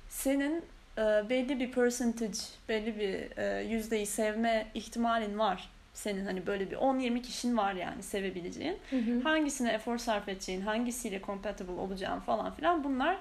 [0.09, 0.65] senin
[0.97, 2.37] e, belli bir percentage,
[2.69, 8.03] belli bir e, yüzdeyi sevme ihtimalin var senin hani böyle bir 10-20 kişin var yani
[8.03, 8.77] sevebileceğin.
[8.89, 9.21] Hı hı.
[9.23, 13.17] Hangisine efor sarf edeceğin, hangisiyle compatible olacağın falan filan bunlar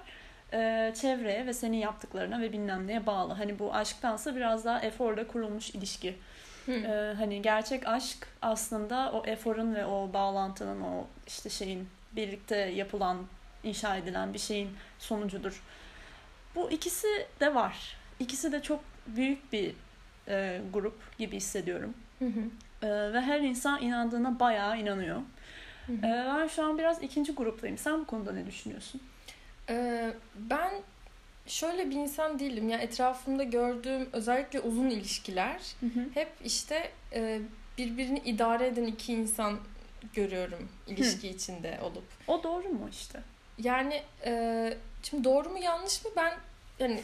[0.53, 3.33] e, çevreye ve senin yaptıklarına ve bilmem neye bağlı.
[3.33, 6.15] Hani bu aşktansa biraz daha eforla kurulmuş ilişki.
[6.69, 13.19] E, hani gerçek aşk aslında o eforun ve o bağlantının o işte şeyin birlikte yapılan,
[13.65, 15.63] inşa edilen bir şeyin sonucudur.
[16.55, 17.97] Bu ikisi de var.
[18.21, 19.75] İkisi de çok büyük bir
[20.29, 21.95] e, grup gibi hissediyorum.
[22.19, 22.40] Hı hı.
[22.83, 25.21] Ee, ve her insan inandığına bayağı inanıyor.
[25.87, 25.97] Hı hı.
[26.07, 27.79] Ee, ben şu an biraz ikinci gruptayım.
[27.79, 29.01] Sen bu konuda ne düşünüyorsun?
[29.69, 30.71] Ee, ben
[31.47, 32.69] şöyle bir insan değilim.
[32.69, 36.05] Yani etrafımda gördüğüm özellikle uzun ilişkiler hı hı.
[36.14, 37.40] hep işte e,
[37.79, 39.59] birbirini idare eden iki insan
[40.14, 41.35] görüyorum ilişki hı.
[41.35, 42.05] içinde olup.
[42.29, 43.21] O doğru mu işte?
[43.59, 44.75] Yani e,
[45.11, 46.35] şimdi doğru mu yanlış mı ben
[46.79, 47.01] yani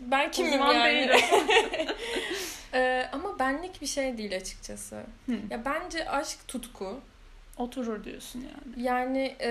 [0.00, 1.10] ben kimim yani?
[2.74, 5.02] ee, ama benlik bir şey değil açıkçası.
[5.26, 5.36] Hı.
[5.50, 7.00] Ya bence aşk tutku.
[7.56, 8.86] Oturur diyorsun yani.
[8.86, 9.50] Yani e,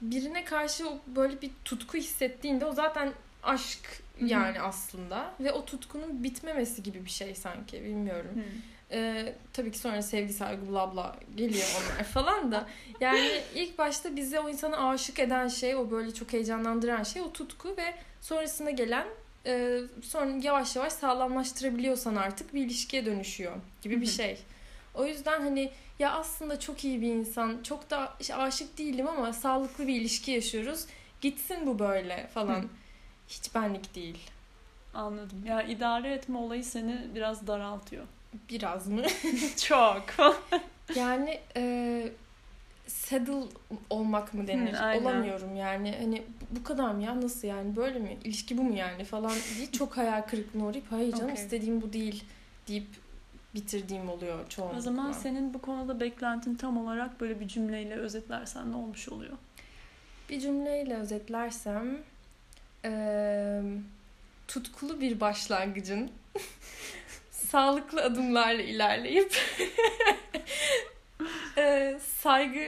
[0.00, 4.62] birine karşı böyle bir tutku hissettiğinde o zaten aşk yani Hı.
[4.62, 8.30] aslında ve o tutkunun bitmemesi gibi bir şey sanki bilmiyorum.
[8.34, 8.42] Hı.
[8.92, 12.66] Ee, tabii ki sonra sevgi saygı bla bla geliyor onlar falan da.
[13.00, 17.32] Yani ilk başta bize o insanı aşık eden şey, o böyle çok heyecanlandıran şey o
[17.32, 19.06] tutku ve sonrasında gelen
[19.46, 24.38] e, sonra yavaş yavaş sağlamlaştırabiliyorsan artık bir ilişkiye dönüşüyor gibi bir şey.
[24.94, 29.86] O yüzden hani ya aslında çok iyi bir insan, çok da aşık değilim ama sağlıklı
[29.86, 30.86] bir ilişki yaşıyoruz.
[31.20, 32.68] Gitsin bu böyle falan.
[33.28, 34.18] Hiç benlik değil.
[34.94, 35.44] Anladım.
[35.46, 38.04] Ya idare etme olayı seni biraz daraltıyor.
[38.50, 39.02] Biraz mı?
[39.56, 40.04] çok.
[40.94, 42.12] yani e,
[42.86, 43.46] saddle
[43.90, 44.72] olmak mı denir?
[44.72, 45.94] Hı, Olamıyorum yani.
[46.00, 47.20] Hani bu kadar mı ya?
[47.20, 47.76] Nasıl yani?
[47.76, 48.18] Böyle mi?
[48.24, 49.04] İlişki bu mu yani?
[49.04, 51.44] Falan diye çok hayal kırıklığına uğrayıp hayır canım okay.
[51.44, 52.24] istediğim bu değil
[52.68, 52.86] deyip
[53.54, 54.78] bitirdiğim oluyor çoğunlukla.
[54.78, 59.36] O zaman senin bu konuda beklentin tam olarak böyle bir cümleyle özetlersen ne olmuş oluyor?
[60.30, 61.98] Bir cümleyle özetlersem
[62.84, 63.62] e,
[64.48, 66.10] tutkulu bir başlangıcın
[67.38, 69.36] sağlıklı adımlarla ilerleyip
[71.58, 72.60] e, saygı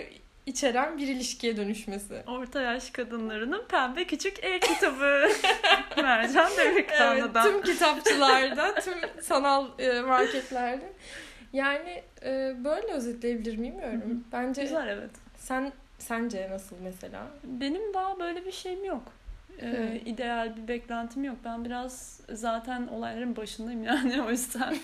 [0.47, 2.23] içeren bir ilişkiye dönüşmesi.
[2.27, 5.29] Orta yaş kadınlarının pembe küçük el kitabı.
[5.97, 7.47] Mercan Demirkanlı'dan.
[7.47, 10.93] Evet, tüm kitapçılarda, tüm sanal e, marketlerde.
[11.53, 14.25] Yani e, böyle özetleyebilir bilmiyorum.
[14.33, 15.11] Bence Güzel evet.
[15.37, 17.27] Sen sence nasıl mesela?
[17.45, 19.03] Benim daha böyle bir şeyim yok.
[19.63, 21.37] Ee, ideal bir beklentim yok.
[21.45, 24.77] Ben biraz zaten olayların başındayım yani o yüzden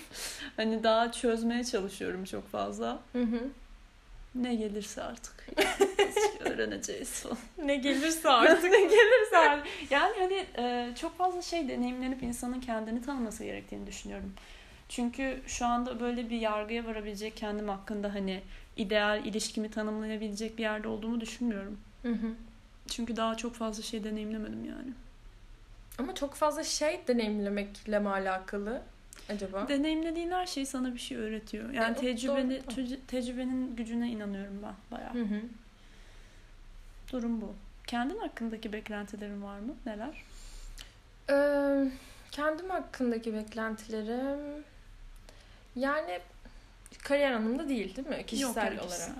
[0.56, 2.98] hani daha çözmeye çalışıyorum çok fazla.
[3.12, 3.40] Hı hı.
[4.34, 5.46] Ne gelirse artık.
[6.40, 7.38] öğreneceğiz falan.
[7.64, 8.64] ne gelirse artık.
[8.70, 9.66] ne gelirse artık.
[9.90, 14.32] Yani hani e, çok fazla şey deneyimlenip insanın kendini tanıması gerektiğini düşünüyorum.
[14.88, 18.40] Çünkü şu anda böyle bir yargıya varabilecek kendim hakkında hani
[18.76, 21.80] ideal ilişkimi tanımlayabilecek bir yerde olduğumu düşünmüyorum.
[22.02, 22.30] Hı hı.
[22.88, 24.92] Çünkü daha çok fazla şey deneyimlemedim yani.
[25.98, 28.82] Ama çok fazla şey deneyimlemekle mi alakalı
[29.28, 29.68] acaba?
[29.68, 31.70] Deneyimlediğin her şey sana bir şey öğretiyor.
[31.70, 33.06] Yani e, tecrübeni, doğru.
[33.06, 35.14] tecrübenin gücüne inanıyorum ben bayağı.
[35.14, 35.40] Hı hı.
[37.12, 37.54] Durum bu.
[37.86, 39.74] Kendin hakkındaki beklentilerin var mı?
[39.86, 40.22] Neler?
[41.30, 41.90] Ee,
[42.30, 44.64] kendim hakkındaki beklentilerim
[45.76, 46.20] yani
[47.02, 48.26] kariyer anlamında değil değil mi?
[48.26, 48.88] Kişisel Yok, olarak.
[48.88, 49.14] Kişisel.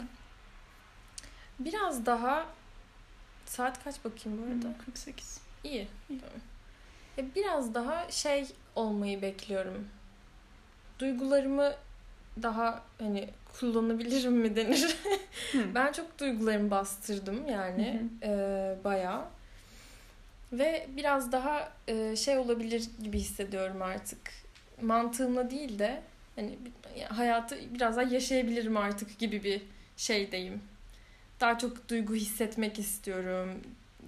[1.59, 2.47] Biraz daha
[3.47, 4.79] Saat kaç bakayım bu arada?
[4.85, 5.41] 48.
[5.65, 5.89] İyi.
[6.11, 6.21] İyi.
[6.21, 7.31] Tamam.
[7.35, 9.89] Biraz daha şey olmayı bekliyorum.
[10.99, 11.73] Duygularımı
[12.43, 13.29] daha hani
[13.61, 14.97] kullanabilirim mi denir.
[15.75, 18.29] ben çok duygularımı bastırdım yani e,
[18.85, 19.25] bayağı.
[20.53, 24.19] Ve biraz daha e, şey olabilir gibi hissediyorum artık.
[24.83, 26.03] Mantığımla değil de
[26.37, 26.59] hani
[27.09, 29.63] hayatı biraz daha yaşayabilirim artık gibi bir
[29.97, 30.63] şeydeyim
[31.41, 33.61] daha çok duygu hissetmek istiyorum.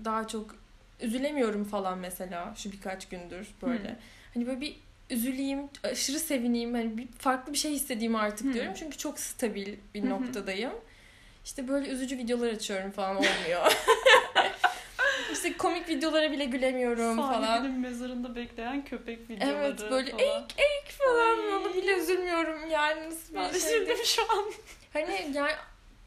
[0.05, 0.57] Daha çok
[1.01, 3.89] üzülemiyorum falan mesela şu birkaç gündür böyle.
[3.89, 3.97] Hmm.
[4.35, 4.77] Hani böyle bir
[5.11, 8.55] üzüleyim, aşırı sevineyim, hani bir farklı bir şey hissedeyim artık hmm.
[8.55, 8.73] diyorum.
[8.79, 10.11] Çünkü çok stabil bir hmm.
[10.11, 10.73] noktadayım.
[11.45, 13.73] İşte böyle üzücü videolar açıyorum falan olmuyor.
[15.33, 17.47] İşte komik videolara bile gülemiyorum Sahibinin falan.
[17.47, 20.23] Sahibinin mezarında bekleyen köpek videoları Evet böyle falan.
[20.23, 21.55] eğik eğik falan Ay.
[21.55, 23.59] onu bile üzülmüyorum yani nasıl ben şey.
[23.59, 24.45] üzüldüm şu an.
[24.93, 25.53] Hani yani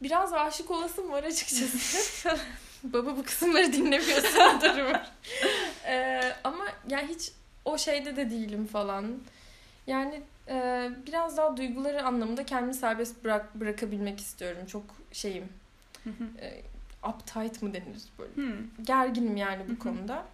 [0.02, 2.38] biraz aşık olasım var açıkçası.
[2.84, 5.10] Baba bu kısımları dinlemiyorsan var.
[5.86, 7.32] ee, ama yani hiç
[7.64, 9.18] o şeyde de değilim falan.
[9.86, 14.66] Yani e, biraz daha duyguları anlamında kendimi serbest bırak bırakabilmek istiyorum.
[14.66, 15.48] Çok şeyim.
[16.40, 16.62] e,
[17.08, 18.34] uptight mı denir böyle.
[18.34, 18.84] Hmm.
[18.84, 20.24] Gerginim yani bu konuda.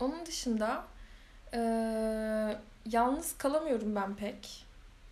[0.00, 0.84] Onun dışında
[1.54, 1.58] e,
[2.86, 4.66] yalnız kalamıyorum ben pek.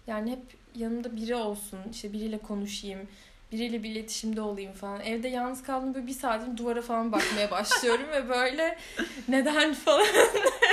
[0.06, 3.08] Yani hep yanımda biri olsun, işte biriyle konuşayım,
[3.54, 5.00] biriyle bir iletişimde olayım falan.
[5.00, 8.78] Evde yalnız kaldım böyle bir saatim duvara falan bakmaya başlıyorum ve böyle
[9.28, 10.06] neden falan.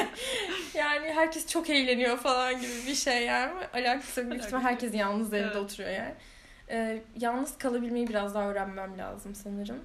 [0.74, 3.52] yani herkes çok eğleniyor falan gibi bir şey yani.
[3.74, 5.56] Alakası büyük ihtimal herkes yalnız evde evet.
[5.56, 6.14] oturuyor yani.
[6.70, 9.80] Ee, yalnız kalabilmeyi biraz daha öğrenmem lazım sanırım.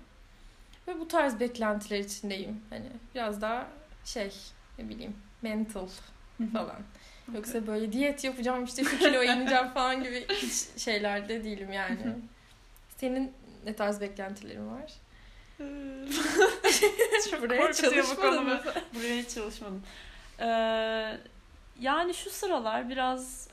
[0.88, 2.60] Ve bu tarz beklentiler içindeyim.
[2.70, 3.66] Hani biraz daha
[4.04, 4.32] şey
[4.78, 5.88] ne bileyim mental
[6.52, 6.76] falan.
[7.34, 12.16] Yoksa böyle diyet yapacağım işte şu kilo ineceğim falan gibi hiç şeylerde değilim yani.
[12.96, 13.32] Senin
[13.64, 14.92] ne tarz beklentilerin var?
[17.30, 18.60] Çok Buraya çalışmadın mı?
[18.94, 19.82] Buraya hiç çalışmadım.
[20.40, 20.46] Ee,
[21.80, 23.48] yani şu sıralar biraz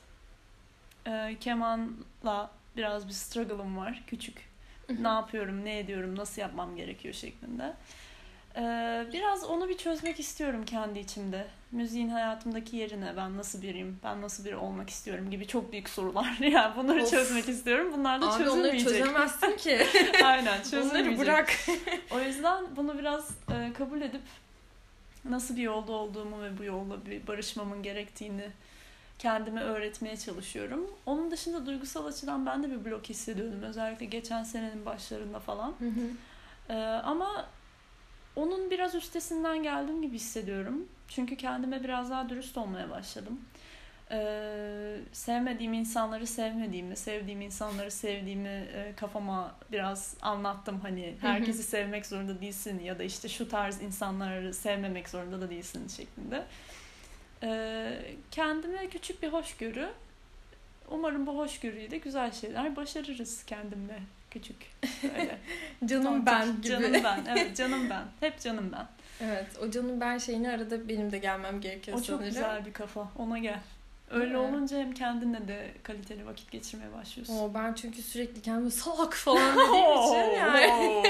[1.06, 4.02] e, kemanla biraz bir struggle'ım var.
[4.06, 4.54] Küçük.
[4.88, 7.72] ne yapıyorum, ne ediyorum, nasıl yapmam gerekiyor şeklinde.
[8.56, 11.46] Ee, biraz onu bir çözmek istiyorum kendi içimde.
[11.72, 16.36] Müziğin hayatımdaki yerine ben nasıl biriyim, ben nasıl biri olmak istiyorum gibi çok büyük sorular.
[16.40, 17.10] Yani bunları of.
[17.10, 17.92] çözmek istiyorum.
[17.96, 18.86] Bunlar da Abi çözülmeyecek.
[18.86, 19.86] onları çözemezsin ki.
[20.24, 21.12] Aynen çözülmeyecek.
[21.12, 21.50] Onları bırak.
[22.10, 24.22] o yüzden bunu biraz e, kabul edip
[25.24, 28.44] nasıl bir yolda olduğumu ve bu yolda bir barışmamın gerektiğini
[29.18, 30.90] kendime öğretmeye çalışıyorum.
[31.06, 33.62] Onun dışında duygusal açıdan ben de bir blok hissediyordum.
[33.62, 35.74] Özellikle geçen senenin başlarında falan.
[35.78, 36.08] Hı hı.
[36.68, 37.46] Ee, ama
[38.36, 40.88] onun biraz üstesinden geldim gibi hissediyorum.
[41.08, 43.40] Çünkü kendime biraz daha dürüst olmaya başladım.
[44.10, 50.80] Ee, sevmediğim insanları sevmediğimi, sevdiğim insanları sevdiğimi e, kafama biraz anlattım.
[50.80, 55.88] Hani herkesi sevmek zorunda değilsin ya da işte şu tarz insanları sevmemek zorunda da değilsin
[55.88, 56.44] şeklinde.
[57.42, 59.88] Ee, kendime küçük bir hoşgörü.
[60.90, 63.98] Umarım bu hoşgörüyle güzel şeyler başarırız kendimle
[64.34, 64.56] küçük.
[65.18, 65.38] Öyle.
[65.84, 66.68] canım Tontik, ben gibi.
[66.68, 67.24] Canım ben.
[67.28, 68.04] Evet canım ben.
[68.20, 68.86] Hep canım ben.
[69.20, 72.26] Evet o canım ben şeyini arada benim de gelmem gerekiyor O çok sanırım.
[72.26, 73.08] güzel bir kafa.
[73.18, 73.60] Ona gel.
[74.14, 74.38] Öyle mi?
[74.38, 77.38] olunca hem kendinle de kaliteli vakit geçirmeye başlıyorsun.
[77.38, 81.02] Oo, ben çünkü sürekli kendime salak falan dediğim için yani.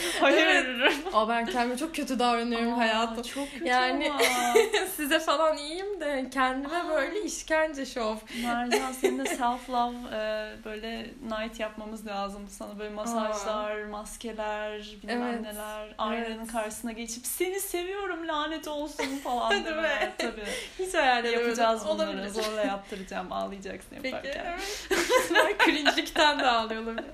[0.20, 0.92] Hayır.
[1.12, 3.22] Aa, ben kendime çok kötü davranıyorum Aa, hayatım.
[3.22, 4.12] Çok kötü Yani-.
[4.96, 6.88] Size falan iyiyim de kendime Aa.
[6.88, 8.16] böyle işkence şov.
[8.42, 12.48] Mercan seninle self love e, böyle night yapmamız lazım.
[12.48, 15.94] Sana böyle masajlar, maskeler, bilmem Evet, neler.
[15.98, 16.52] Aynanın evet.
[16.52, 20.12] karşısına geçip seni seviyorum lanet olsun falan deme.
[20.18, 20.44] Tabii.
[20.78, 21.40] Hiç hayal edemedim.
[21.44, 22.08] Yapacağız bunları.
[22.10, 22.30] Olabilir.
[22.42, 23.32] Zorla yaptıracağım.
[23.32, 24.44] Ağlayacaksın Peki yaparken.
[24.46, 24.88] evet.
[25.34, 27.10] ben cringe'likten de ağlıyor olabilir.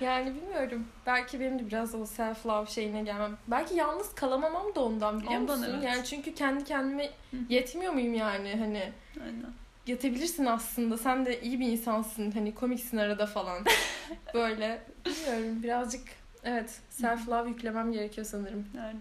[0.00, 0.86] Yani bilmiyorum.
[1.06, 3.36] Belki benim de biraz o self love şeyine gelmem.
[3.48, 5.72] Belki yalnız kalamamam da ondan biliyor Ondan, musun?
[5.74, 5.84] evet.
[5.84, 7.10] Yani çünkü kendi kendime
[7.48, 9.46] yetmiyor muyum yani hani Aynen.
[9.86, 10.98] yetebilirsin aslında.
[10.98, 12.30] Sen de iyi bir insansın.
[12.30, 13.64] Hani komiksin arada falan.
[14.34, 16.02] Böyle bilmiyorum birazcık
[16.44, 18.66] evet self love yüklemem gerekiyor sanırım.
[18.80, 19.00] Aynen.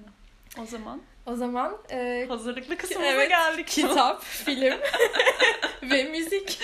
[0.59, 3.67] O zaman O zaman e, hazırlıklı kısmımıza Evet, geldik.
[3.67, 4.77] kitap, film
[5.83, 6.59] ve müzik.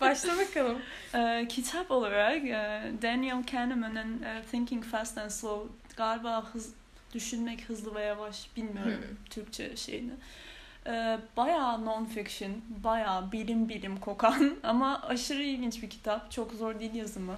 [0.00, 0.78] Başla bakalım.
[1.14, 6.74] Ee, kitap olarak e, Daniel Kahneman'ın e, Thinking Fast and Slow galiba hız,
[7.14, 9.24] düşünmek hızlı ve yavaş bilmiyorum Hmm.
[9.30, 10.12] Türkçe şeyini.
[10.86, 12.50] Ee, bayağı non-fiction,
[12.84, 16.30] bayağı bilim bilim kokan ama aşırı ilginç bir kitap.
[16.30, 17.36] Çok zor değil yazımı.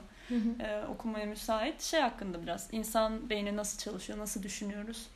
[0.60, 1.82] Ee, okumaya müsait.
[1.82, 5.06] Şey hakkında biraz insan beyni nasıl çalışıyor, nasıl düşünüyoruz.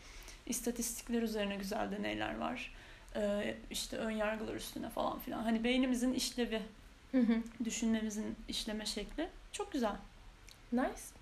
[0.51, 2.75] İstatistikler üzerine güzel deneyler var.
[3.17, 5.43] Ee, işte ön yargılar üstüne falan filan.
[5.43, 6.63] Hani beynimizin işlevi,
[7.65, 9.97] düşünmemizin işleme şekli çok güzel.
[10.73, 11.21] nice.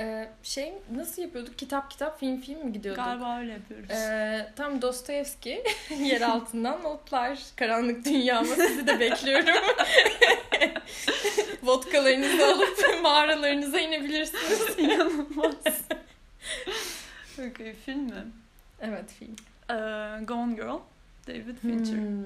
[0.00, 1.58] Ee, şey nasıl yapıyorduk?
[1.58, 3.04] Kitap kitap film film mi gidiyorduk?
[3.04, 3.90] Galiba öyle yapıyoruz.
[3.90, 5.62] Ee, tam Dostoyevski
[5.98, 9.54] yer altından notlar karanlık dünyama sizi de bekliyorum.
[11.62, 14.60] Vodkalarınızı alıp mağaralarınıza inebilirsiniz.
[14.78, 15.82] İnanılmaz.
[17.38, 18.24] okay, film mi?
[18.82, 19.36] Evet film.
[19.70, 20.78] Ee, Gone Girl,
[21.28, 21.96] David Fincher.
[21.96, 22.24] Hmm,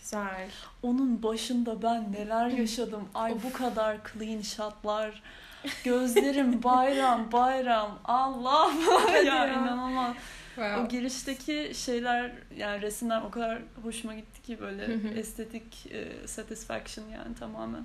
[0.00, 0.50] güzel.
[0.82, 3.08] Onun başında ben neler yaşadım.
[3.14, 3.44] Ay Of.
[3.44, 5.22] bu kadar clean shotlar.
[5.84, 7.98] Gözlerim bayram bayram.
[8.04, 8.70] Allah
[9.12, 9.46] ya, ya.
[9.48, 10.14] inanılmaz.
[10.54, 10.80] Wow.
[10.80, 14.88] O girişteki şeyler yani resimler o kadar hoşuma gitti ki böyle
[15.18, 17.84] estetik e, satisfaction yani tamamen.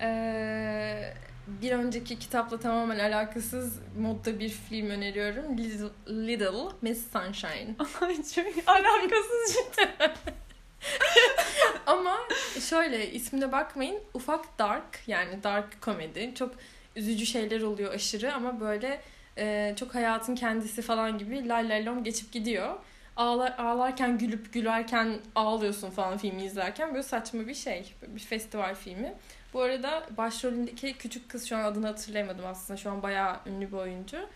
[0.00, 1.14] Ee,
[1.46, 5.58] bir önceki kitapla tamamen alakasız modda bir film öneriyorum.
[5.58, 7.74] Little, Little Miss Sunshine.
[8.00, 10.14] Ay çok alakasız cidden.
[11.86, 12.18] Ama
[12.60, 14.00] şöyle ismine bakmayın.
[14.14, 16.32] Ufak dark yani dark komedi.
[16.34, 16.54] Çok
[16.96, 19.00] üzücü şeyler oluyor aşırı ama böyle
[19.38, 22.74] e, çok hayatın kendisi falan gibi lay lay lom geçip gidiyor.
[23.16, 27.94] Ağlar, ağlarken gülüp gülerken ağlıyorsun falan filmi izlerken böyle saçma bir şey.
[28.02, 29.14] Böyle bir festival filmi.
[29.56, 32.76] Bu arada başrolündeki küçük kız şu an adını hatırlayamadım aslında.
[32.76, 34.28] Şu an bayağı ünlü bir oyuncu.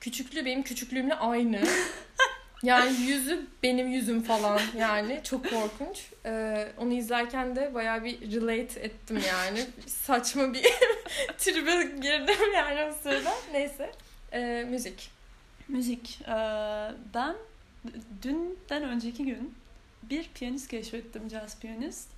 [0.00, 1.60] Küçüklüğü benim küçüklüğümle aynı.
[2.62, 6.06] Yani yüzü benim yüzüm falan yani çok korkunç.
[6.26, 9.66] Ee, onu izlerken de bayağı bir relate ettim yani.
[9.86, 10.62] Saçma bir
[11.38, 13.32] tribe girdim yani o sırada.
[13.52, 13.92] Neyse.
[14.32, 15.10] Ee, müzik.
[15.68, 16.20] Müzik.
[16.22, 16.32] Ee,
[17.14, 17.36] ben
[18.22, 19.54] dünden önceki gün
[20.02, 22.08] bir piyanist keşfettim, jazz piyanist.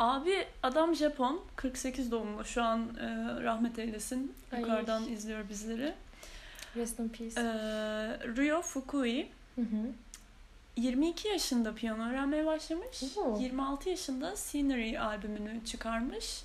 [0.00, 2.44] Abi adam Japon, 48 doğumlu.
[2.44, 3.06] Şu an e,
[3.42, 4.34] rahmet eylesin.
[4.52, 4.60] Ay.
[4.60, 5.94] Yukarıdan izliyor bizleri.
[6.76, 7.40] Rest in peace.
[7.40, 7.44] Ee,
[8.36, 9.28] Ryo Fukui.
[9.54, 9.92] Hı hı.
[10.76, 13.02] 22 yaşında piyano öğrenmeye başlamış.
[13.16, 13.38] Oo.
[13.40, 16.42] 26 yaşında Scenery albümünü çıkarmış.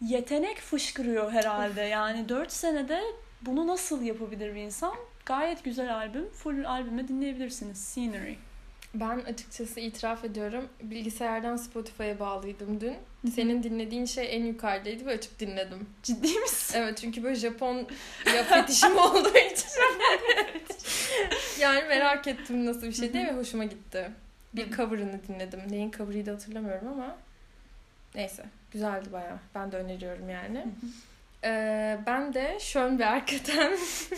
[0.00, 1.80] Yetenek fışkırıyor herhalde.
[1.80, 3.02] Yani 4 senede
[3.42, 4.94] bunu nasıl yapabilir bir insan?
[5.26, 6.30] Gayet güzel albüm.
[6.30, 7.78] Full albümü dinleyebilirsiniz.
[7.78, 8.34] Scenery.
[8.94, 10.68] Ben açıkçası itiraf ediyorum.
[10.82, 12.96] Bilgisayardan Spotify'a bağlıydım dün.
[13.34, 15.86] Senin dinlediğin şey en yukarıdaydı ve açıp dinledim.
[16.02, 16.74] Ciddi misin?
[16.78, 17.88] Evet çünkü böyle Japon
[18.36, 19.68] ya fetişim olduğu için.
[21.60, 24.10] yani merak ettim nasıl bir şey diye ve hoşuma gitti.
[24.54, 25.60] Bir cover'ını dinledim.
[25.70, 27.16] Neyin cover'ıydı hatırlamıyorum ama
[28.14, 28.44] neyse.
[28.72, 29.38] Güzeldi bayağı.
[29.54, 30.66] Ben de öneriyorum yani.
[31.44, 33.72] Ee, ben de Schönberg'den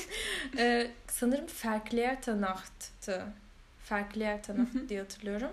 [0.59, 3.25] ee, sanırım Verklärte Nacht'tı.
[3.91, 3.99] Hı hı.
[3.99, 5.51] Nacht diye hatırlıyorum.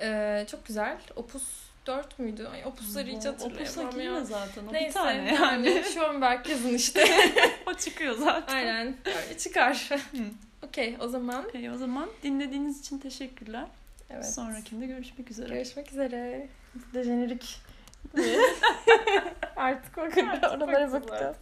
[0.00, 0.98] Ee, çok güzel.
[1.16, 1.44] Opus
[1.86, 2.46] 4 müydü?
[2.46, 3.90] Ay, opusları hiç hatırlayamam Opus'a ya.
[3.90, 4.66] girme zaten.
[4.66, 5.68] O bir Neyse tane yani.
[5.68, 5.84] yani.
[5.94, 7.04] Schönberg yazın işte.
[7.66, 8.54] o çıkıyor zaten.
[8.54, 8.96] Aynen.
[9.06, 9.88] Öyle çıkar.
[10.62, 13.66] Okey o zaman Okey, o zaman dinlediğiniz için teşekkürler.
[14.10, 14.34] Evet.
[14.34, 15.54] Sonrakinde görüşmek üzere.
[15.54, 16.48] Görüşmek üzere.
[16.74, 17.60] Bu da jenerik.
[19.56, 21.36] Artık o kadar Artık oralara bakacağız bakacağız.